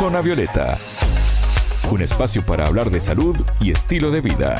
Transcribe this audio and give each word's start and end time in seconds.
Zona 0.00 0.22
Violeta, 0.22 0.78
un 1.90 2.00
espacio 2.00 2.42
para 2.46 2.66
hablar 2.66 2.90
de 2.90 3.02
salud 3.02 3.36
y 3.60 3.70
estilo 3.70 4.10
de 4.10 4.22
vida. 4.22 4.58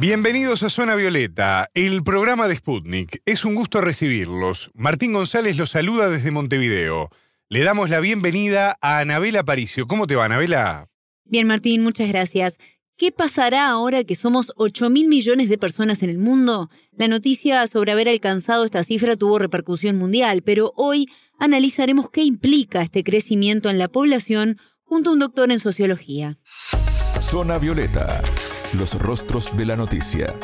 Bienvenidos 0.00 0.62
a 0.62 0.70
Zona 0.70 0.94
Violeta, 0.94 1.68
el 1.74 2.02
programa 2.02 2.48
de 2.48 2.56
Sputnik. 2.56 3.20
Es 3.26 3.44
un 3.44 3.54
gusto 3.54 3.82
recibirlos. 3.82 4.70
Martín 4.72 5.12
González 5.12 5.58
los 5.58 5.68
saluda 5.68 6.08
desde 6.08 6.30
Montevideo. 6.30 7.10
Le 7.50 7.64
damos 7.64 7.90
la 7.90 8.00
bienvenida 8.00 8.78
a 8.80 9.00
Anabela 9.00 9.44
Paricio. 9.44 9.86
¿Cómo 9.86 10.06
te 10.06 10.16
va, 10.16 10.24
Anabela? 10.24 10.88
Bien, 11.26 11.46
Martín, 11.46 11.82
muchas 11.82 12.08
gracias. 12.08 12.56
¿Qué 12.96 13.12
pasará 13.12 13.68
ahora 13.68 14.04
que 14.04 14.14
somos 14.14 14.52
8 14.56 14.88
mil 14.88 15.08
millones 15.08 15.50
de 15.50 15.58
personas 15.58 16.02
en 16.02 16.08
el 16.08 16.18
mundo? 16.18 16.70
La 16.92 17.08
noticia 17.08 17.66
sobre 17.66 17.92
haber 17.92 18.08
alcanzado 18.08 18.64
esta 18.64 18.84
cifra 18.84 19.16
tuvo 19.16 19.38
repercusión 19.38 19.96
mundial, 19.96 20.40
pero 20.42 20.72
hoy 20.76 21.08
analizaremos 21.38 22.10
qué 22.10 22.22
implica 22.22 22.82
este 22.82 23.04
crecimiento 23.04 23.70
en 23.70 23.78
la 23.78 23.88
población 23.88 24.58
junto 24.82 25.10
a 25.10 25.12
un 25.14 25.18
doctor 25.18 25.50
en 25.50 25.58
sociología. 25.58 26.38
Zona 27.20 27.58
Violeta, 27.58 28.22
los 28.78 28.94
rostros 28.98 29.56
de 29.56 29.66
la 29.66 29.76
noticia. 29.76 30.34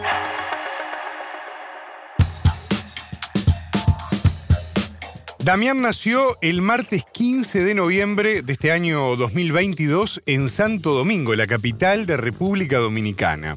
Damián 5.42 5.80
nació 5.80 6.36
el 6.42 6.60
martes 6.60 7.04
15 7.12 7.64
de 7.64 7.74
noviembre 7.74 8.42
de 8.42 8.52
este 8.52 8.72
año 8.72 9.16
2022 9.16 10.22
en 10.26 10.50
Santo 10.50 10.92
Domingo, 10.92 11.34
la 11.34 11.46
capital 11.46 12.04
de 12.04 12.18
República 12.18 12.78
Dominicana. 12.78 13.56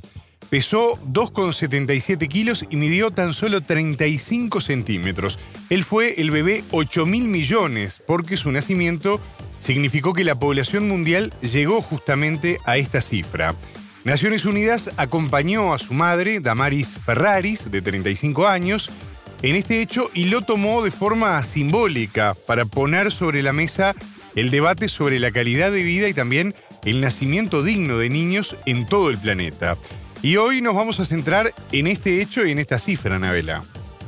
Pesó 0.54 1.00
2,77 1.12 2.28
kilos 2.28 2.64
y 2.70 2.76
midió 2.76 3.10
tan 3.10 3.34
solo 3.34 3.62
35 3.62 4.62
centímetros. 4.62 5.40
Él 5.72 5.84
fue 5.84 6.22
el 6.22 6.30
bebé 6.30 6.64
8 6.70 7.08
mil 7.08 7.24
millones 7.24 8.04
porque 8.06 8.38
su 8.38 8.52
nacimiento 8.52 9.20
significó 9.60 10.14
que 10.14 10.24
la 10.24 10.36
población 10.36 10.88
mundial 10.88 11.34
llegó 11.42 11.82
justamente 11.82 12.60
a 12.66 12.78
esta 12.78 13.02
cifra. 13.02 13.56
Naciones 14.04 14.46
Unidas 14.46 14.92
acompañó 14.98 15.74
a 15.74 15.80
su 15.80 15.96
madre, 15.96 16.40
Damaris 16.40 16.98
Ferraris, 17.04 17.72
de 17.72 17.82
35 17.82 18.46
años, 18.48 18.92
en 19.42 19.56
este 19.56 19.82
hecho 19.82 20.12
y 20.14 20.26
lo 20.26 20.44
tomó 20.44 20.84
de 20.84 20.92
forma 20.92 21.42
simbólica 21.42 22.36
para 22.46 22.66
poner 22.66 23.12
sobre 23.12 23.42
la 23.42 23.54
mesa 23.54 23.96
el 24.36 24.52
debate 24.52 24.88
sobre 24.88 25.20
la 25.20 25.32
calidad 25.32 25.72
de 25.72 25.82
vida 25.82 26.08
y 26.08 26.14
también 26.14 26.54
el 26.86 27.02
nacimiento 27.02 27.64
digno 27.64 27.98
de 27.98 28.10
niños 28.10 28.56
en 28.68 28.86
todo 28.86 29.10
el 29.10 29.18
planeta. 29.18 29.78
Y 30.24 30.38
hoy 30.38 30.62
nos 30.62 30.74
vamos 30.74 31.02
a 31.02 31.06
centrar 31.06 31.54
en 31.74 31.86
este 31.86 32.22
hecho 32.22 32.46
y 32.46 32.52
en 32.52 32.58
esta 32.58 32.80
cifra, 32.80 33.18
Anabela. 33.18 33.66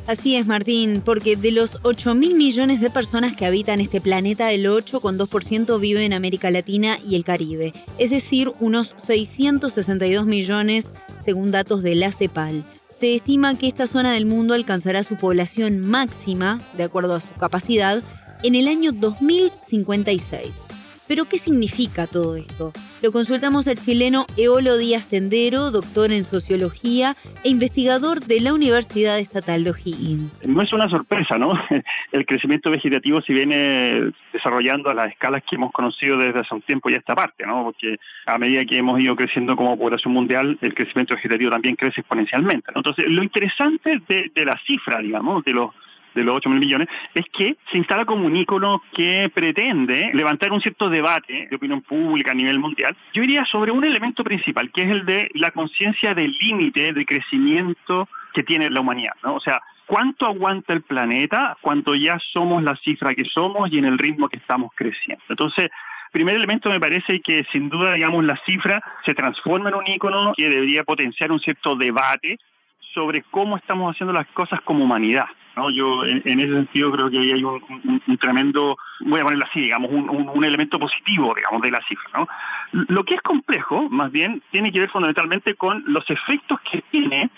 Así 0.07 0.37
es, 0.37 0.47
Martín, 0.47 1.01
porque 1.03 1.35
de 1.35 1.51
los 1.51 1.79
8 1.81 2.15
mil 2.15 2.35
millones 2.35 2.79
de 2.79 2.89
personas 2.89 3.35
que 3.35 3.45
habitan 3.45 3.81
este 3.81 3.99
planeta, 3.99 4.53
el 4.53 4.65
8,2% 4.65 5.77
vive 5.77 6.05
en 6.05 6.13
América 6.13 6.51
Latina 6.51 6.97
y 7.05 7.15
el 7.15 7.25
Caribe, 7.25 7.73
es 7.97 8.11
decir, 8.11 8.53
unos 8.61 8.93
662 8.97 10.25
millones 10.25 10.93
según 11.23 11.51
datos 11.51 11.83
de 11.83 11.95
la 11.95 12.13
CEPAL. 12.13 12.63
Se 12.97 13.13
estima 13.13 13.57
que 13.57 13.67
esta 13.67 13.85
zona 13.85 14.13
del 14.13 14.25
mundo 14.25 14.53
alcanzará 14.53 15.03
su 15.03 15.17
población 15.17 15.81
máxima, 15.81 16.61
de 16.77 16.83
acuerdo 16.83 17.15
a 17.15 17.19
su 17.19 17.33
capacidad, 17.33 18.01
en 18.41 18.55
el 18.55 18.69
año 18.69 18.93
2056. 18.93 20.64
Pero, 21.07 21.25
¿qué 21.25 21.37
significa 21.37 22.07
todo 22.07 22.35
esto? 22.35 22.71
Lo 23.03 23.11
consultamos 23.11 23.67
al 23.67 23.77
chileno 23.77 24.25
Eolo 24.37 24.77
Díaz 24.77 25.07
Tendero, 25.07 25.69
doctor 25.69 26.11
en 26.11 26.23
sociología 26.23 27.15
e 27.43 27.49
investigador 27.49 28.21
de 28.21 28.41
la 28.41 28.53
Universidad 28.53 29.19
Estatal 29.19 29.63
de 29.63 29.69
O'Higgins. 29.69 30.41
No 30.47 30.63
es 30.63 30.73
una 30.73 30.89
sorpresa, 30.89 31.37
¿no? 31.37 31.53
El 32.11 32.25
crecimiento 32.25 32.71
vegetativo 32.71 33.21
se 33.21 33.33
viene 33.33 34.11
desarrollando 34.33 34.89
a 34.89 34.95
las 34.95 35.11
escalas 35.11 35.43
que 35.47 35.55
hemos 35.55 35.71
conocido 35.71 36.17
desde 36.17 36.39
hace 36.39 36.55
un 36.55 36.61
tiempo 36.63 36.89
ya 36.89 36.97
esta 36.97 37.13
parte, 37.13 37.45
¿no? 37.45 37.65
Porque 37.65 37.97
a 38.25 38.39
medida 38.39 38.65
que 38.65 38.77
hemos 38.77 38.99
ido 38.99 39.15
creciendo 39.15 39.55
como 39.55 39.77
población 39.77 40.13
mundial, 40.13 40.57
el 40.61 40.73
crecimiento 40.73 41.13
vegetativo 41.13 41.51
también 41.51 41.75
crece 41.75 42.01
exponencialmente. 42.01 42.71
Entonces, 42.73 43.05
lo 43.07 43.21
interesante 43.21 44.01
de, 44.07 44.31
de 44.33 44.45
la 44.45 44.59
cifra, 44.65 44.99
digamos, 44.99 45.43
de 45.45 45.53
los 45.53 45.71
de 46.15 46.23
los 46.23 46.37
8 46.37 46.49
mil 46.49 46.59
millones, 46.59 46.87
es 47.13 47.25
que 47.31 47.57
se 47.71 47.77
instala 47.77 48.05
como 48.05 48.25
un 48.25 48.35
ícono 48.35 48.81
que 48.93 49.29
pretende 49.33 50.11
levantar 50.13 50.51
un 50.51 50.61
cierto 50.61 50.89
debate 50.89 51.47
de 51.49 51.55
opinión 51.55 51.81
pública 51.81 52.31
a 52.31 52.35
nivel 52.35 52.59
mundial. 52.59 52.95
Yo 53.13 53.23
iría 53.23 53.45
sobre 53.45 53.71
un 53.71 53.83
elemento 53.83 54.23
principal, 54.23 54.71
que 54.71 54.83
es 54.83 54.89
el 54.89 55.05
de 55.05 55.29
la 55.33 55.51
conciencia 55.51 56.13
del 56.15 56.31
límite 56.39 56.93
de 56.93 57.05
crecimiento 57.05 58.07
que 58.33 58.43
tiene 58.43 58.69
la 58.69 58.81
humanidad, 58.81 59.13
¿no? 59.23 59.35
O 59.35 59.39
sea, 59.39 59.61
cuánto 59.85 60.25
aguanta 60.25 60.73
el 60.73 60.81
planeta 60.81 61.57
cuando 61.61 61.95
ya 61.95 62.17
somos 62.33 62.63
la 62.63 62.75
cifra 62.77 63.13
que 63.13 63.25
somos 63.25 63.71
y 63.71 63.77
en 63.77 63.85
el 63.85 63.97
ritmo 63.97 64.27
que 64.29 64.37
estamos 64.37 64.71
creciendo. 64.75 65.23
Entonces, 65.29 65.69
primer 66.15 66.35
elemento 66.37 66.69
me 66.69 66.79
parece 66.79 67.19
que 67.19 67.45
sin 67.51 67.67
duda, 67.67 67.93
digamos, 67.93 68.23
la 68.23 68.37
cifra 68.45 68.81
se 69.03 69.13
transforma 69.13 69.67
en 69.67 69.75
un 69.75 69.85
ícono 69.85 70.31
que 70.33 70.47
debería 70.47 70.85
potenciar 70.85 71.29
un 71.29 71.41
cierto 71.41 71.75
debate 71.75 72.37
sobre 72.93 73.21
cómo 73.23 73.57
estamos 73.57 73.93
haciendo 73.93 74.13
las 74.13 74.25
cosas 74.27 74.61
como 74.61 74.85
humanidad. 74.85 75.25
¿No? 75.55 75.69
Yo 75.69 76.05
en, 76.05 76.39
ese 76.39 76.53
sentido 76.53 76.91
creo 76.91 77.09
que 77.09 77.19
ahí 77.19 77.31
hay 77.31 77.43
un, 77.43 78.17
tremendo, 78.19 78.77
voy 79.01 79.19
a 79.19 79.23
ponerlo 79.23 79.45
así, 79.45 79.61
digamos, 79.61 79.91
un, 79.91 80.43
elemento 80.43 80.79
positivo, 80.79 81.33
digamos, 81.35 81.61
de 81.61 81.71
la 81.71 81.81
cifra. 81.87 82.09
¿no? 82.13 82.27
Lo 82.71 83.03
que 83.03 83.15
es 83.15 83.21
complejo, 83.21 83.89
más 83.89 84.11
bien, 84.11 84.41
tiene 84.51 84.71
que 84.71 84.79
ver 84.79 84.89
fundamentalmente 84.89 85.55
con 85.55 85.83
los 85.87 86.09
efectos 86.09 86.59
que 86.69 86.81
tiene 86.91 87.29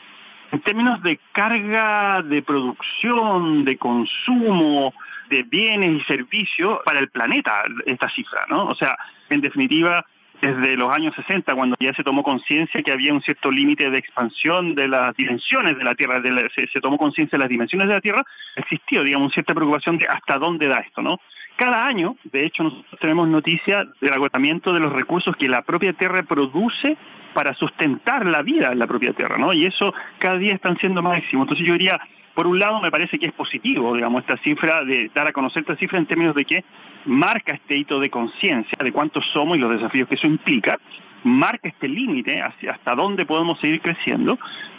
en 0.52 0.62
términos 0.62 1.02
de 1.04 1.20
carga 1.34 2.22
de 2.22 2.42
producción, 2.42 3.66
de 3.66 3.78
consumo, 3.78 4.94
de 5.30 5.44
bienes 5.44 6.02
y 6.02 6.06
servicios 6.06 6.80
para 6.86 7.00
el 7.00 7.10
planeta, 7.10 7.64
esta 7.86 8.10
cifra, 8.10 8.46
¿no? 8.50 8.66
O 8.66 8.76
sea, 8.76 8.98
en 9.30 9.42
definitiva, 9.42 10.06
desde 10.42 10.78
los 10.78 10.94
años 10.94 11.16
60, 11.16 11.56
cuando 11.56 11.76
ya 11.80 11.94
se 11.94 12.04
tomó 12.04 12.24
conciencia 12.24 12.82
que 12.84 12.92
había 12.92 13.14
un 13.14 13.22
cierto 13.22 13.50
límite 13.50 13.90
de 13.90 13.98
expansión 13.98 14.76
de 14.76 14.88
las 14.88 15.16
dimensiones 15.16 15.78
de 15.78 15.84
la 15.84 15.96
Tierra, 15.96 16.22
se, 16.56 16.82
tomó 16.82 16.98
conciencia 16.98 17.38
de 17.38 17.44
las 17.44 17.50
dimensiones 17.50 17.88
de 17.88 17.94
la 17.94 18.02
Tierra, 18.02 18.26
existió, 18.56 19.04
digamos, 19.04 19.34
cierta 19.34 19.54
preocupación 19.54 19.98
de 19.98 20.08
hasta 20.08 20.38
dónde 20.38 20.68
da 20.68 20.80
esto, 20.80 21.02
¿no? 21.02 21.20
Cada 21.56 21.88
año, 21.88 22.16
de 22.24 22.46
hecho, 22.46 22.64
nosotros 22.64 23.00
tenemos 23.02 23.28
noticia 23.28 23.88
del 24.00 24.14
agotamiento 24.14 24.74
de 24.74 24.80
los 24.80 24.94
recursos 24.94 25.36
que 25.38 25.50
la 25.50 25.64
propia 25.64 25.94
Tierra 25.94 26.22
produce 26.24 26.98
para 27.34 27.56
sustentar 27.56 28.26
la 28.26 28.44
vida 28.44 28.72
en 28.72 28.80
la 28.80 28.86
propia 28.86 29.14
Tierra, 29.14 29.38
¿no? 29.38 29.54
Y 29.54 29.66
eso 29.66 29.94
cada 30.20 30.38
día 30.38 30.54
están 30.54 30.78
siendo 30.78 31.02
máximo. 31.02 31.44
Entonces 31.44 31.66
yo 31.66 31.74
diría, 31.74 32.00
por 32.38 32.46
un 32.46 32.60
lado 32.60 32.80
me 32.80 32.92
parece 32.92 33.18
que 33.18 33.26
es 33.26 33.34
positivo, 33.34 33.96
digamos, 33.96 34.22
esta 34.22 34.38
cifra, 34.44 34.84
de 34.84 35.10
dar 35.12 35.28
a 35.28 35.34
conocer 35.34 35.62
esta 35.62 35.76
cifra 35.76 35.98
en 35.98 36.06
términos 36.06 36.36
de 36.36 36.46
que 36.46 36.64
marca 37.06 37.54
este 37.54 37.76
hito 37.76 38.00
de 38.00 38.12
conciencia 38.12 38.78
de 38.80 38.92
cuántos 38.92 39.26
somos 39.34 39.58
y 39.58 39.60
los 39.60 39.72
desafíos 39.72 40.08
que 40.08 40.14
eso 40.14 40.28
implica, 40.28 40.78
marca 41.24 41.68
este 41.68 41.88
límite 41.88 42.40
hasta 42.40 42.94
dónde 42.94 43.26
podemos 43.26 43.60
seguir 43.60 43.82
creciendo, 43.82 44.38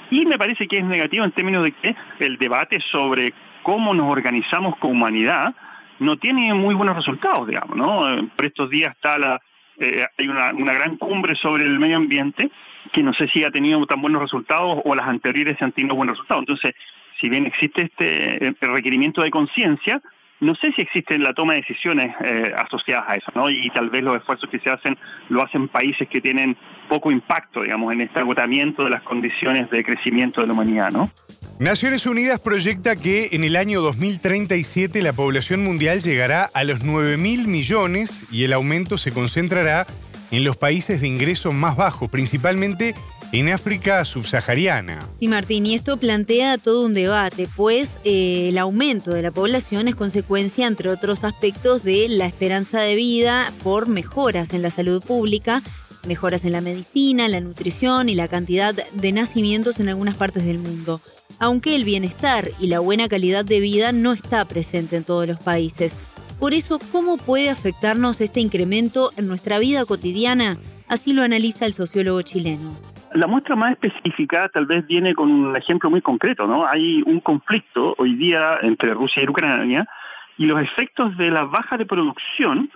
y 0.09 0.25
me 0.25 0.39
parece 0.39 0.69
que 0.69 0.79
es 0.79 0.85
negativo 0.85 1.25
en 1.25 1.33
términos 1.33 1.65
de 1.65 1.73
que 1.73 1.97
el 2.21 2.39
debate 2.39 2.79
sobre 2.93 3.35
cómo 3.65 3.93
nos 3.93 4.09
organizamos 4.09 4.77
como 4.77 4.93
humanidad 4.93 5.53
no 5.99 6.17
tiene 6.17 6.55
muy 6.55 6.77
buenos 6.77 6.95
resultados, 6.95 7.49
digamos, 7.49 7.77
¿no? 7.77 8.29
Por 8.37 8.47
estos 8.47 8.71
días 8.71 8.95
está 8.95 9.19
la, 9.19 9.43
eh, 9.81 10.07
hay 10.17 10.29
una, 10.29 10.53
una 10.53 10.75
gran 10.75 10.97
cumbre 10.97 11.35
sobre 11.35 11.65
el 11.65 11.81
medio 11.81 11.97
ambiente 11.97 12.53
que 12.93 13.03
no 13.03 13.13
sé 13.15 13.27
si 13.29 13.43
ha 13.43 13.51
tenido 13.51 13.85
tan 13.87 14.01
buenos 14.01 14.23
resultados 14.23 14.81
o 14.85 14.95
las 14.95 15.09
anteriores 15.09 15.61
han 15.61 15.73
tenido 15.73 15.97
buenos 15.97 16.17
resultados. 16.17 16.43
Entonces, 16.43 16.75
si 17.21 17.29
bien 17.29 17.47
existe 17.47 17.83
este 17.83 18.55
requerimiento 18.61 19.23
de 19.23 19.31
conciencia, 19.31 20.01
no 20.41 20.55
sé 20.55 20.73
si 20.73 20.83
existe 20.83 21.19
la 21.19 21.35
toma 21.35 21.55
de 21.55 21.61
decisiones 21.61 22.15
eh, 22.25 22.53
asociadas 22.57 23.07
a 23.09 23.15
eso, 23.17 23.33
¿no? 23.35 23.51
Y 23.51 23.69
tal 23.71 23.91
vez 23.91 24.05
los 24.05 24.17
esfuerzos 24.17 24.49
que 24.49 24.61
se 24.61 24.71
hacen 24.71 24.97
lo 25.29 25.43
hacen 25.43 25.69
países 25.69 26.09
que 26.09 26.21
tienen 26.21 26.57
poco 26.89 27.11
impacto, 27.11 27.63
digamos, 27.63 27.93
en 27.93 28.03
este 28.03 28.21
agotamiento 28.21 28.85
de 28.85 28.91
las 28.91 29.03
condiciones 29.03 29.69
de 29.71 29.83
crecimiento 29.83 30.41
de 30.41 30.47
la 30.47 30.53
humanidad, 30.53 30.93
¿no? 30.93 31.11
Naciones 31.59 32.07
Unidas 32.07 32.39
proyecta 32.41 32.95
que 32.95 33.31
en 33.33 33.43
el 33.43 33.57
año 33.57 33.81
2037 33.81 35.03
la 35.03 35.13
población 35.13 35.65
mundial 35.65 36.01
llegará 36.03 36.45
a 36.55 36.63
los 36.63 36.85
9 36.85 37.17
mil 37.17 37.49
millones 37.49 38.27
y 38.31 38.45
el 38.45 38.53
aumento 38.53 38.97
se 38.97 39.11
concentrará 39.11 39.87
en 40.31 40.45
los 40.45 40.57
países 40.57 41.01
de 41.01 41.09
ingreso 41.09 41.53
más 41.53 41.77
bajos, 41.77 42.11
principalmente 42.11 42.95
en 43.33 43.49
África 43.49 44.05
subsahariana. 44.05 45.09
Sí, 45.21 45.29
Martín, 45.29 45.67
y 45.67 45.75
esto 45.75 45.97
plantea 45.97 46.59
todo 46.59 46.85
un 46.87 46.95
debate, 46.95 47.49
pues 47.57 47.99
eh, 48.05 48.49
el 48.49 48.59
aumento 48.59 49.13
de 49.13 49.23
la 49.23 49.31
población 49.31 49.89
es 49.89 49.95
consecuencia, 49.95 50.67
entre 50.67 50.89
otros 50.91 51.25
aspectos, 51.25 51.83
de 51.83 52.09
la 52.09 52.27
esperanza 52.27 52.81
de 52.81 52.95
vida 52.95 53.53
por 53.63 53.89
mejoras 53.89 54.55
en 54.55 54.63
la 54.63 54.71
salud 54.71 55.03
pública, 55.03 55.63
mejoras 56.07 56.45
en 56.45 56.53
la 56.53 56.61
medicina, 56.61 57.29
la 57.29 57.41
nutrición 57.41 58.09
y 58.09 58.15
la 58.15 58.29
cantidad 58.29 58.75
de 58.75 59.13
nacimientos 59.13 59.79
en 59.81 59.89
algunas 59.89 60.17
partes 60.17 60.45
del 60.45 60.59
mundo. 60.59 61.01
Aunque 61.39 61.77
el 61.77 61.85
bienestar 61.85 62.51
y 62.59 62.69
la 62.69 62.81
buena 62.81 63.09
calidad 63.09 63.45
de 63.45 63.61
vida 63.61 63.93
no 63.93 64.13
está 64.13 64.45
presente 64.45 64.97
en 64.97 65.05
todos 65.05 65.29
los 65.29 65.39
países. 65.39 65.93
Por 66.41 66.55
eso, 66.55 66.79
¿cómo 66.93 67.17
puede 67.17 67.51
afectarnos 67.51 68.21
este 68.21 68.41
incremento 68.41 69.13
en 69.17 69.27
nuestra 69.27 69.59
vida 69.59 69.85
cotidiana? 69.85 70.59
Así 70.87 71.13
lo 71.13 71.23
analiza 71.23 71.67
el 71.67 71.75
sociólogo 71.75 72.23
chileno. 72.23 72.75
La 73.19 73.27
muestra 73.27 73.57
más 73.57 73.73
específica 73.73 74.49
tal 74.49 74.67
vez 74.67 74.87
viene 74.87 75.13
con 75.13 75.29
un 75.29 75.57
ejemplo 75.57 75.91
muy 75.91 76.01
concreto, 76.01 76.47
¿no? 76.47 76.65
Hay 76.65 77.03
un 77.05 77.19
conflicto 77.19 77.97
hoy 77.99 78.15
día 78.15 78.59
entre 78.63 78.95
Rusia 78.95 79.25
y 79.25 79.29
Ucrania 79.29 79.89
y 80.37 80.47
los 80.47 80.63
efectos 80.63 81.17
de 81.17 81.29
la 81.29 81.43
baja 81.43 81.77
de 81.77 81.85
producción 81.85 82.71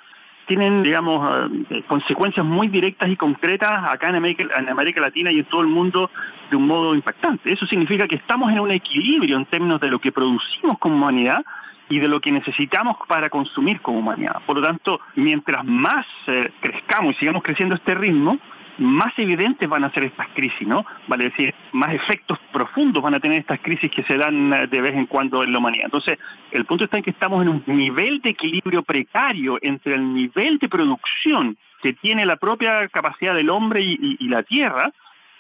tienen, 0.49 0.83
digamos, 0.83 1.49
eh, 1.71 1.85
consecuencias 1.87 2.45
muy 2.45 2.67
directas 2.67 3.09
y 3.09 3.15
concretas 3.15 3.85
acá 3.89 4.09
en 4.09 4.17
América, 4.17 4.45
en 4.59 4.69
América 4.69 5.01
Latina 5.01 5.31
y 5.31 5.39
en 5.39 5.45
todo 5.45 5.61
el 5.61 5.69
mundo 5.69 6.11
de 6.51 6.57
un 6.57 6.67
modo 6.67 6.93
impactante. 6.97 7.53
Eso 7.53 7.65
significa 7.67 8.09
que 8.09 8.17
estamos 8.17 8.51
en 8.51 8.59
un 8.59 8.73
equilibrio 8.73 9.37
en 9.37 9.45
términos 9.45 9.81
de 9.81 9.91
lo 9.91 10.01
que 10.01 10.11
producimos 10.11 10.77
como 10.81 10.97
humanidad 10.97 11.45
y 11.89 12.01
de 12.01 12.09
lo 12.09 12.21
que 12.21 12.33
necesitamos 12.33 12.97
para 13.07 13.31
consumir 13.31 13.81
como 13.81 14.01
humanidad. 14.01 14.43
Por 14.45 14.57
lo 14.57 14.67
tanto, 14.67 14.99
mientras 15.15 15.65
más 15.65 16.05
eh, 16.27 16.51
crezcamos 16.59 17.15
y 17.15 17.19
sigamos 17.21 17.45
creciendo 17.45 17.77
este 17.77 17.95
ritmo, 17.95 18.41
más 18.79 19.13
evidentes 19.19 19.69
van 19.69 19.85
a 19.85 19.93
ser 19.93 20.05
estas 20.05 20.29
crisis, 20.35 20.67
¿no? 20.67 20.85
Vale 21.07 21.25
decir, 21.25 21.55
más 21.73 21.93
efectos 21.95 22.39
profundos 22.53 23.03
van 23.03 23.15
a 23.15 23.21
tener 23.21 23.41
estas 23.41 23.61
crisis 23.61 23.91
que 23.91 24.03
se 24.05 24.17
dan 24.17 24.53
eh, 24.53 24.67
de 24.67 24.81
vez 24.81 24.95
en 24.95 25.07
cuando 25.07 25.43
en 25.43 25.53
la 25.53 25.59
humanidad. 25.59 25.87
Entonces, 25.87 26.19
el 26.51 26.65
punto 26.65 26.85
está 26.85 26.97
en 26.97 27.03
que 27.03 27.11
estamos 27.11 27.43
en 27.43 27.49
un 27.49 27.63
nivel 27.67 28.21
de 28.21 28.31
equilibrio 28.31 28.83
precario 28.83 29.59
entre 29.63 29.95
el 29.95 30.15
nivel 30.15 30.59
de 30.59 30.69
producción 30.69 31.57
que 31.83 31.93
tiene 31.95 32.25
la 32.25 32.37
propia 32.37 32.89
capacidad 32.89 33.35
del 33.35 33.51
hombre 33.51 33.83
y, 33.83 34.17
y 34.19 34.29
la 34.29 34.43
tierra 34.43 34.93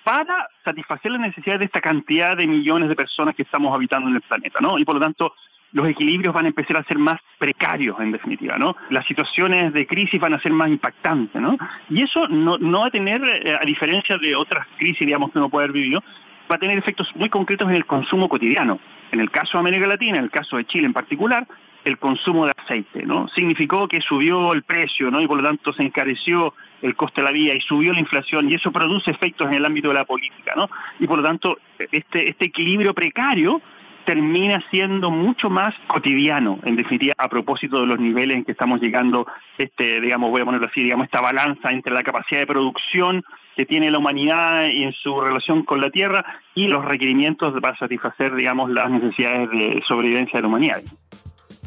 para 0.05 0.49
satisfacer 0.64 1.12
las 1.12 1.20
necesidades 1.20 1.61
de 1.61 1.67
esta 1.67 1.81
cantidad 1.81 2.37
de 2.37 2.46
millones 2.46 2.88
de 2.88 2.96
personas 2.96 3.34
que 3.37 3.43
estamos 3.43 3.73
habitando 3.73 4.08
en 4.08 4.17
el 4.17 4.23
planeta, 4.23 4.58
¿no? 4.61 4.79
Y 4.79 4.84
por 4.84 4.96
lo 4.96 5.00
tanto, 5.00 5.34
los 5.73 5.89
equilibrios 5.89 6.35
van 6.35 6.45
a 6.45 6.49
empezar 6.49 6.77
a 6.77 6.85
ser 6.85 6.99
más 6.99 7.21
precarios, 7.39 7.99
en 8.01 8.13
definitiva, 8.13 8.57
¿no? 8.59 8.77
Las 8.91 9.07
situaciones 9.07 9.73
de 9.73 9.87
crisis 9.87 10.21
van 10.21 10.35
a 10.35 10.41
ser 10.41 10.53
más 10.53 10.69
impactantes, 10.69 11.41
¿no? 11.41 11.57
Y 11.89 12.03
eso 12.03 12.29
no, 12.29 12.59
va 12.81 12.87
a 12.87 12.91
tener, 12.91 13.23
eh, 13.25 13.57
a 13.61 13.65
diferencia 13.65 14.19
de 14.19 14.37
otras 14.37 14.67
crisis, 14.77 15.07
digamos, 15.07 15.33
que 15.33 15.39
uno 15.39 15.49
puede 15.49 15.65
haber 15.65 15.75
vivido, 15.75 16.03
va 16.51 16.57
a 16.57 16.59
tener 16.59 16.79
efectos 16.79 17.11
muy 17.17 17.29
concretos 17.29 17.69
en 17.69 17.77
el 17.77 17.87
consumo 17.87 18.29
cotidiano. 18.29 18.79
En 19.11 19.21
el 19.21 19.31
caso 19.31 19.53
de 19.55 19.61
América 19.61 19.87
Latina, 19.87 20.19
en 20.19 20.25
el 20.25 20.31
caso 20.31 20.57
de 20.57 20.67
Chile 20.67 20.87
en 20.87 20.93
particular, 20.93 21.47
el 21.85 21.99
consumo 21.99 22.47
de 22.47 22.53
aceite, 22.57 23.05
¿no? 23.05 23.29
Significó 23.29 23.89
que 23.89 24.01
subió 24.01 24.53
el 24.53 24.63
precio, 24.63 25.11
¿no? 25.11 25.21
Y 25.21 25.27
por 25.27 25.39
lo 25.39 25.43
tanto 25.43 25.73
se 25.73 25.83
encareció 25.83 26.55
el 26.81 26.95
coste 26.95 27.21
de 27.21 27.25
la 27.27 27.33
vida 27.33 27.55
y 27.55 27.61
subió 27.61 27.93
la 27.93 28.01
inflación 28.01 28.51
y 28.51 28.55
eso 28.55 28.71
produce 28.71 29.11
efectos 29.11 29.49
en 29.49 29.55
el 29.55 29.65
ámbito 29.65 29.89
de 29.89 29.95
la 29.95 30.05
política, 30.05 30.53
¿no? 30.57 30.69
Y 31.01 31.07
por 31.07 31.19
lo 31.19 31.25
tanto, 31.25 31.59
este, 31.79 32.29
este 32.31 32.47
equilibrio 32.47 32.95
precario 32.95 33.61
termina 34.05 34.63
siendo 34.71 35.11
mucho 35.11 35.51
más 35.51 35.75
cotidiano, 35.87 36.59
en 36.65 36.77
definitiva, 36.77 37.15
a 37.19 37.29
propósito 37.29 37.81
de 37.81 37.87
los 37.87 37.99
niveles 37.99 38.37
en 38.37 38.45
que 38.45 38.53
estamos 38.53 38.81
llegando, 38.81 39.27
este, 39.59 40.01
digamos, 40.01 40.31
voy 40.31 40.43
a 40.43 40.45
ponerlo 40.45 40.67
así, 40.67 40.83
digamos, 40.83 41.07
esta 41.07 41.21
balanza 41.21 41.71
entre 41.71 41.93
la 41.93 42.03
capacidad 42.03 42.41
de 42.41 42.47
producción 42.47 43.25
que 43.57 43.67
tiene 43.67 43.91
la 43.91 43.99
humanidad 43.99 44.67
en 44.67 44.93
su 44.93 45.21
relación 45.21 45.65
con 45.65 45.81
la 45.81 45.91
Tierra 45.91 46.25
y 46.55 46.69
los 46.69 46.85
requerimientos 46.85 47.53
para 47.61 47.79
satisfacer, 47.79 48.35
digamos, 48.35 48.71
las 48.71 48.91
necesidades 48.91 49.51
de 49.51 49.83
sobrevivencia 49.87 50.39
de 50.39 50.43
la 50.43 50.49
humanidad. 50.49 50.83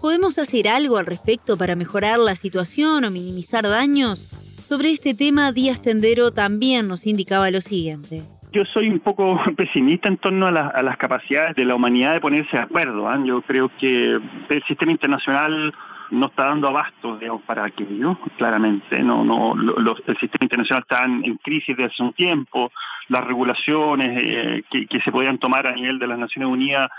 ¿Podemos 0.02 0.38
hacer 0.38 0.68
algo 0.68 0.98
al 0.98 1.06
respecto 1.06 1.58
para 1.58 1.76
mejorar 1.76 2.20
la 2.20 2.36
situación 2.36 3.06
o 3.06 3.12
minimizar 3.12 3.64
daños? 3.64 4.20
Sobre 4.68 4.92
este 4.92 5.14
tema, 5.14 5.52
Díaz 5.52 5.82
Tendero 5.82 6.32
también 6.32 6.88
nos 6.88 7.06
indicaba 7.06 7.52
lo 7.52 7.62
siguiente 7.62 8.24
yo 8.56 8.63
soy 8.63 8.88
un 8.88 9.00
poco 9.00 9.38
pesimista 9.57 10.07
en 10.07 10.18
torno 10.18 10.48
a, 10.48 10.52
las 10.52 10.98
capacidades 10.98 11.56
de 11.56 11.66
la 11.66 11.75
humanidad 11.75 12.13
de 12.13 12.22
ponerse 12.22 12.56
de 12.56 12.63
acuerdo. 12.63 13.07
¿ah? 13.07 13.19
Yo 13.24 13.42
creo 13.42 13.69
que 13.78 14.18
el 14.50 14.63
sistema 14.68 14.94
internacional 14.94 15.74
no 16.12 16.28
está 16.28 16.46
dando 16.46 16.69
abasto 16.69 17.18
digamos, 17.18 17.42
para 17.44 17.66
aquello, 17.66 18.18
claramente. 18.38 19.04
No, 19.04 19.25
no, 19.25 19.56
el 19.56 20.18
sistema 20.18 20.44
internacional 20.46 20.84
está 20.84 21.04
en, 21.04 21.36
crisis 21.38 21.75
desde 21.75 21.92
hace 21.92 22.04
un 22.04 22.13
tiempo. 22.13 22.72
Las 23.10 23.25
regulaciones 23.25 24.22
eh, 24.24 24.63
que, 24.69 25.01
se 25.01 25.12
podían 25.12 25.38
tomar 25.38 25.68
a 25.68 25.74
nivel 25.74 26.00
de 26.00 26.08
las 26.08 26.18
Naciones 26.18 26.50
Unidas 26.50 26.90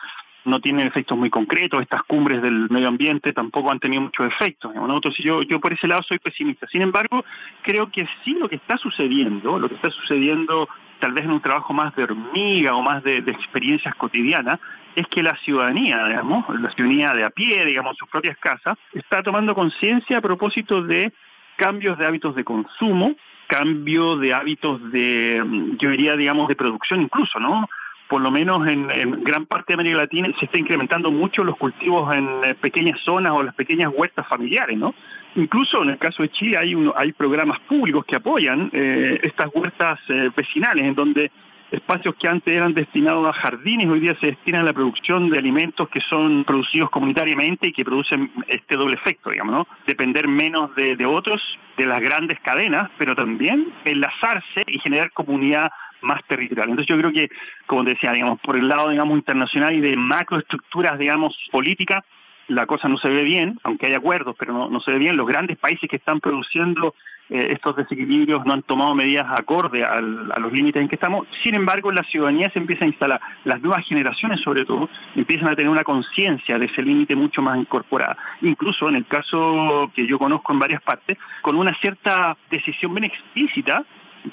no 0.44 0.60
tienen 0.60 0.86
efectos 0.86 1.18
muy 1.18 1.28
concretos, 1.28 1.82
estas 1.82 2.04
cumbres 2.04 2.40
del 2.40 2.70
medio 2.70 2.86
ambiente 2.86 3.32
tampoco 3.32 3.72
han 3.72 3.80
tenido 3.80 4.02
muchos 4.02 4.26
efectos. 4.26 4.72
Entonces 4.76 5.24
yo, 5.24 5.42
yo 5.42 5.58
por 5.58 5.72
ese 5.72 5.88
lado 5.88 6.04
soy 6.04 6.20
pesimista. 6.20 6.68
Sin 6.68 6.82
embargo, 6.82 7.24
creo 7.62 7.90
que 7.90 8.06
sí 8.24 8.36
lo 8.38 8.48
que 8.48 8.54
está 8.54 8.76
sucediendo, 8.76 9.58
lo 9.58 9.68
que 9.68 9.74
está 9.74 9.90
sucediendo 9.90 10.68
tal 11.00 11.12
vez 11.12 11.24
en 11.24 11.30
un 11.30 11.40
trabajo 11.40 11.72
más 11.72 11.94
de 11.94 12.04
hormiga 12.04 12.74
o 12.74 12.82
más 12.82 13.02
de, 13.02 13.18
experiencias 13.18 13.94
cotidianas, 13.94 14.58
es 14.94 15.06
que 15.08 15.22
la 15.22 15.36
ciudadanía, 15.36 16.04
digamos, 16.06 16.44
la 16.60 16.70
ciudadanía 16.70 17.14
de 17.14 17.24
a 17.24 17.30
pie, 17.30 17.64
digamos, 17.64 17.96
sus 17.96 18.08
propias 18.08 18.36
casas, 18.38 18.78
está 18.92 19.22
tomando 19.22 19.54
conciencia 19.54 20.18
a 20.18 20.22
propósito 20.22 20.82
de 20.82 21.12
cambios 21.56 21.98
de 21.98 22.06
hábitos 22.06 22.34
de 22.34 22.44
consumo, 22.44 23.14
cambio 23.46 24.16
de 24.16 24.34
hábitos 24.34 24.90
de, 24.90 25.42
yo 25.78 25.90
diría, 25.90 26.16
digamos, 26.16 26.48
de 26.48 26.56
producción 26.56 27.02
incluso, 27.02 27.38
¿no? 27.38 27.68
Por 28.08 28.20
lo 28.20 28.30
menos 28.30 28.66
en, 28.68 28.86
gran 29.24 29.46
parte 29.46 29.72
de 29.72 29.74
América 29.74 29.98
Latina 29.98 30.28
se 30.38 30.44
está 30.44 30.58
incrementando 30.58 31.10
mucho 31.10 31.42
los 31.42 31.56
cultivos 31.56 32.14
en 32.14 32.28
eh, 32.44 32.54
pequeñas 32.54 33.00
zonas 33.00 33.32
o 33.32 33.42
las 33.42 33.54
pequeñas 33.54 33.92
huertas 33.94 34.26
familiares, 34.28 34.78
¿no? 34.78 34.94
Incluso 35.34 35.82
en 35.82 35.90
el 35.90 35.98
caso 35.98 36.22
de 36.22 36.30
Chile 36.30 36.56
hay, 36.56 36.74
hay 36.94 37.12
programas 37.12 37.58
públicos 37.60 38.04
que 38.06 38.16
apoyan 38.16 38.70
eh, 38.72 39.18
estas 39.22 39.50
huertas 39.52 39.98
eh, 40.08 40.30
vecinales, 40.34 40.84
en 40.84 40.94
donde 40.94 41.30
espacios 41.70 42.14
que 42.14 42.28
antes 42.28 42.54
eran 42.54 42.74
destinados 42.74 43.26
a 43.26 43.32
jardines 43.32 43.88
hoy 43.88 44.00
día 44.00 44.16
se 44.20 44.28
destinan 44.28 44.62
a 44.62 44.66
la 44.66 44.72
producción 44.72 45.28
de 45.28 45.38
alimentos 45.38 45.88
que 45.88 46.00
son 46.00 46.44
producidos 46.44 46.90
comunitariamente 46.90 47.66
y 47.66 47.72
que 47.72 47.84
producen 47.84 48.30
este 48.46 48.76
doble 48.76 48.94
efecto, 48.94 49.30
digamos, 49.30 49.52
¿no? 49.52 49.68
Depender 49.86 50.28
menos 50.28 50.74
de, 50.76 50.96
de 50.96 51.06
otros, 51.06 51.42
de 51.76 51.86
las 51.86 52.00
grandes 52.00 52.38
cadenas, 52.40 52.90
pero 52.98 53.14
también 53.14 53.72
enlazarse 53.84 54.62
y 54.66 54.78
generar 54.78 55.10
comunidad 55.10 55.70
más 56.02 56.22
territorial. 56.26 56.70
Entonces 56.70 56.88
yo 56.88 56.98
creo 56.98 57.12
que, 57.12 57.28
como 57.66 57.84
decía, 57.84 58.12
digamos, 58.12 58.40
por 58.40 58.56
el 58.56 58.68
lado, 58.68 58.90
digamos, 58.90 59.16
internacional 59.16 59.74
y 59.74 59.80
de 59.80 59.96
macroestructuras, 59.96 60.98
digamos, 60.98 61.36
políticas, 61.50 62.04
la 62.48 62.66
cosa 62.66 62.88
no 62.88 62.96
se 62.96 63.08
ve 63.08 63.22
bien, 63.22 63.58
aunque 63.64 63.86
hay 63.86 63.94
acuerdos, 63.94 64.36
pero 64.38 64.68
no, 64.68 64.80
se 64.80 64.92
ve 64.92 64.98
bien. 64.98 65.16
Los 65.16 65.26
grandes 65.26 65.58
países 65.58 65.90
que 65.90 65.96
están 65.96 66.20
produciendo 66.20 66.94
eh, 67.28 67.48
estos 67.50 67.74
desequilibrios 67.74 68.46
no 68.46 68.52
han 68.52 68.62
tomado 68.62 68.94
medidas 68.94 69.26
acorde 69.28 69.84
a 69.84 70.00
los 70.00 70.52
límites 70.52 70.80
en 70.80 70.88
que 70.88 70.94
estamos. 70.94 71.26
Sin 71.42 71.56
embargo, 71.56 71.90
la 71.90 72.04
ciudadanía 72.04 72.48
se 72.50 72.60
empieza 72.60 72.84
a 72.84 72.88
instalar, 72.88 73.20
las 73.44 73.60
nuevas 73.62 73.84
generaciones 73.84 74.40
sobre 74.42 74.64
todo, 74.64 74.88
empiezan 75.16 75.48
a 75.48 75.56
tener 75.56 75.70
una 75.70 75.82
conciencia 75.82 76.56
de 76.58 76.66
ese 76.66 76.82
límite 76.82 77.16
mucho 77.16 77.42
más 77.42 77.58
incorporada. 77.58 78.16
Incluso 78.42 78.88
en 78.88 78.96
el 78.96 79.06
caso 79.06 79.90
que 79.94 80.06
yo 80.06 80.18
conozco 80.18 80.52
en 80.52 80.60
varias 80.60 80.82
partes, 80.82 81.18
con 81.42 81.56
una 81.56 81.74
cierta 81.80 82.36
decisión 82.48 82.94
bien 82.94 83.04
explícita 83.04 83.84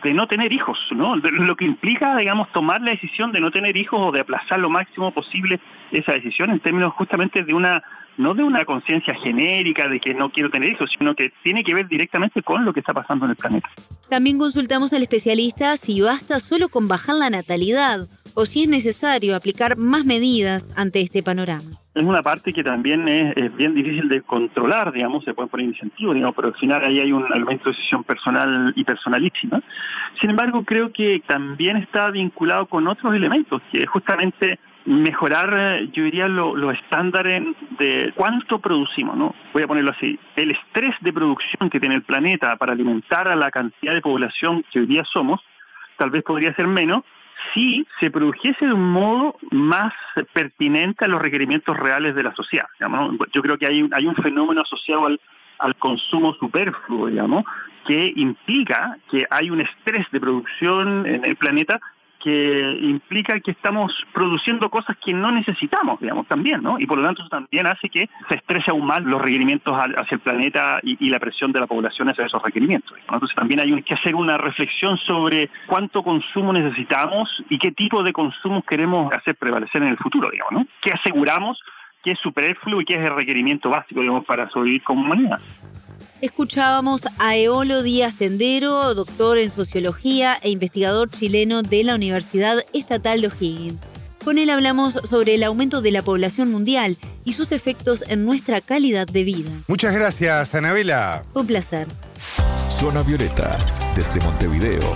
de 0.01 0.13
no 0.13 0.27
tener 0.27 0.51
hijos, 0.51 0.77
¿no? 0.91 1.15
lo 1.15 1.55
que 1.55 1.65
implica, 1.65 2.17
digamos, 2.17 2.51
tomar 2.51 2.81
la 2.81 2.91
decisión 2.91 3.31
de 3.31 3.39
no 3.39 3.51
tener 3.51 3.77
hijos 3.77 3.99
o 4.01 4.11
de 4.11 4.21
aplazar 4.21 4.59
lo 4.59 4.69
máximo 4.69 5.11
posible 5.11 5.59
esa 5.91 6.13
decisión 6.13 6.49
en 6.49 6.59
términos 6.59 6.93
justamente 6.93 7.43
de 7.43 7.53
una 7.53 7.83
no 8.17 8.35
de 8.35 8.43
una 8.43 8.63
conciencia 8.63 9.15
genérica 9.15 9.87
de 9.87 9.99
que 9.99 10.13
no 10.13 10.29
quiero 10.29 10.51
tener 10.51 10.71
hijos, 10.71 10.91
sino 10.97 11.15
que 11.15 11.33
tiene 11.43 11.63
que 11.63 11.73
ver 11.73 11.87
directamente 11.87 12.43
con 12.43 12.63
lo 12.63 12.71
que 12.71 12.79
está 12.79 12.93
pasando 12.93 13.25
en 13.25 13.31
el 13.31 13.37
planeta. 13.37 13.67
También 14.07 14.37
consultamos 14.37 14.93
al 14.93 15.01
especialista 15.01 15.75
si 15.77 16.01
basta 16.01 16.39
solo 16.39 16.69
con 16.69 16.87
bajar 16.87 17.15
la 17.15 17.31
natalidad 17.31 18.01
o 18.35 18.45
si 18.45 18.63
es 18.63 18.69
necesario 18.69 19.35
aplicar 19.35 19.77
más 19.77 20.05
medidas 20.05 20.73
ante 20.77 21.01
este 21.01 21.23
panorama. 21.23 21.82
Es 21.95 22.03
una 22.03 22.23
parte 22.23 22.53
que 22.53 22.63
también 22.63 23.07
es, 23.07 23.55
bien 23.55 23.75
difícil 23.75 24.09
de 24.09 24.23
controlar, 24.23 24.91
digamos, 24.91 25.23
se 25.23 25.33
pueden 25.35 25.49
poner 25.49 25.67
incentivos, 25.67 26.15
digamos, 26.15 26.35
pero 26.35 26.47
al 26.47 26.55
final 26.55 26.83
ahí 26.83 26.99
hay 26.99 27.11
un 27.11 27.31
elemento 27.31 27.65
de 27.65 27.75
decisión 27.75 28.03
personal 28.03 28.73
y 28.75 28.83
personalísima. 28.83 29.61
Sin 30.19 30.31
embargo, 30.31 30.63
creo 30.63 30.91
que 30.91 31.21
también 31.27 31.77
está 31.77 32.09
vinculado 32.09 32.65
con 32.65 32.87
otros 32.87 33.13
elementos, 33.13 33.61
que 33.71 33.85
justamente 33.85 34.57
mejorar, 34.85 35.83
yo 35.91 36.03
diría, 36.03 36.27
los 36.27 36.73
estándares 36.73 37.43
de 37.77 38.11
cuánto 38.15 38.59
producimos, 38.59 39.15
¿no? 39.15 39.35
Voy 39.53 39.61
a 39.61 39.67
ponerlo 39.67 39.91
así. 39.91 40.19
El 40.35 40.49
estrés 40.49 40.95
de 41.01 41.13
producción 41.13 41.69
que 41.69 41.79
tiene 41.79 41.95
el 41.95 42.01
planeta 42.01 42.55
para 42.57 42.73
alimentar 42.73 43.27
a 43.27 43.35
la 43.35 43.51
cantidad 43.51 43.93
de 43.93 44.01
población 44.01 44.65
que 44.71 44.79
hoy 44.79 44.87
día 44.87 45.05
somos, 45.05 45.41
tal 45.97 46.09
vez 46.09 46.23
podría 46.23 46.55
ser 46.55 46.65
menos 46.65 47.03
si 47.53 47.85
se 47.99 48.09
produjese 48.11 48.65
de 48.65 48.73
un 48.73 48.91
modo 48.91 49.35
más 49.51 49.93
pertinente 50.33 51.05
a 51.05 51.07
los 51.07 51.21
requerimientos 51.21 51.77
reales 51.77 52.15
de 52.15 52.23
la 52.23 52.33
sociedad. 52.35 52.67
Yo 53.33 53.41
creo 53.41 53.57
que 53.57 53.67
hay, 53.67 53.87
hay 53.91 54.07
un 54.07 54.15
fenómeno 54.15 54.61
asociado 54.61 55.05
al, 55.05 55.19
al 55.59 55.75
consumo 55.75 56.33
superfluo, 56.35 57.07
digamos, 57.07 57.45
que 57.85 58.13
implica 58.15 58.97
que 59.09 59.25
hay 59.29 59.49
un 59.49 59.61
estrés 59.61 60.05
de 60.11 60.19
producción 60.19 61.05
en 61.05 61.25
el 61.25 61.35
planeta 61.35 61.79
que 62.23 62.77
implica 62.79 63.37
que 63.41 63.51
estamos 63.51 63.93
produciendo 64.13 64.69
cosas 64.69 64.95
que 65.03 65.13
no 65.13 65.29
necesitamos, 65.31 65.99
digamos, 65.99 66.25
también, 66.27 66.63
¿no? 66.63 66.79
Y 66.79 66.85
por 66.85 66.97
lo 66.97 67.03
tanto 67.03 67.21
eso 67.21 67.29
también 67.29 67.67
hace 67.67 67.89
que 67.89 68.09
se 68.29 68.35
estrese 68.35 68.71
aún 68.71 68.85
más 68.85 69.03
los 69.03 69.21
requerimientos 69.21 69.75
hacia 69.77 70.15
el 70.15 70.21
planeta 70.21 70.79
y, 70.83 71.09
la 71.09 71.19
presión 71.19 71.51
de 71.51 71.59
la 71.59 71.67
población 71.67 72.09
hacia 72.09 72.25
esos 72.25 72.41
requerimientos. 72.41 72.97
Entonces 72.97 73.35
también 73.35 73.59
hay 73.59 73.83
que 73.83 73.93
hacer 73.93 74.15
una 74.15 74.37
reflexión 74.37 74.97
sobre 74.99 75.49
cuánto 75.67 76.01
consumo 76.01 76.53
necesitamos 76.53 77.43
y 77.49 77.59
qué 77.59 77.71
tipo 77.71 78.01
de 78.03 78.13
consumo 78.13 78.61
queremos 78.63 79.13
hacer 79.13 79.35
prevalecer 79.35 79.83
en 79.83 79.89
el 79.89 79.97
futuro, 79.97 80.29
digamos, 80.31 80.53
¿no? 80.53 80.67
¿Qué 80.81 80.91
aseguramos 80.91 81.59
que 82.03 82.11
es 82.11 82.19
superfluo 82.19 82.81
y 82.81 82.85
qué 82.85 82.95
es 82.95 83.01
el 83.01 83.15
requerimiento 83.15 83.69
básico, 83.69 84.01
digamos, 84.01 84.25
para 84.25 84.49
sobrevivir 84.49 84.83
como 84.83 85.01
humanidad? 85.01 85.39
Escuchábamos 86.21 87.03
a 87.19 87.35
Eolo 87.35 87.83
Díaz 87.83 88.17
Tendero, 88.17 88.93
doctor 88.93 89.37
en 89.37 89.49
sociología 89.49 90.37
e 90.41 90.49
investigador 90.49 91.09
chileno 91.09 91.63
de 91.63 91.83
la 91.83 91.95
Universidad 91.95 92.63
Estatal 92.73 93.21
de 93.21 93.27
O'Higgins. 93.27 93.81
Con 94.23 94.37
él 94.37 94.49
hablamos 94.49 94.93
sobre 94.93 95.35
el 95.35 95.43
aumento 95.43 95.81
de 95.81 95.91
la 95.91 96.01
población 96.01 96.49
mundial 96.49 96.95
y 97.25 97.33
sus 97.33 97.51
efectos 97.51 98.05
en 98.07 98.25
nuestra 98.25 98.61
calidad 98.61 99.05
de 99.05 99.23
vida. 99.25 99.49
Muchas 99.67 99.93
gracias, 99.93 100.55
Anabela. 100.55 101.23
Un 101.33 101.45
placer. 101.45 101.87
Zona 102.69 103.03
Violeta, 103.03 103.57
desde 103.95 104.21
Montevideo, 104.21 104.95